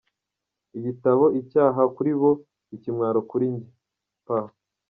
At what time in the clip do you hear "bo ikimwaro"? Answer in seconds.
2.19-3.19